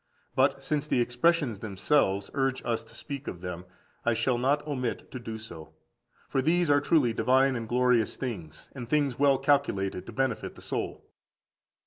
[0.35, 3.65] But since the expressions themselves urge us to speak of them.
[4.03, 5.73] I shall not omit to do so.
[6.27, 10.61] For these are truly divine and glorious things, and things well calculated to benefit the
[10.63, 11.05] soul.